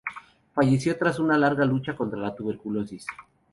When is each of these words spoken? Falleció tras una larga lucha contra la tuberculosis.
Falleció 0.55 0.97
tras 0.97 1.19
una 1.19 1.37
larga 1.37 1.63
lucha 1.63 1.95
contra 1.95 2.17
la 2.19 2.33
tuberculosis. 2.33 3.05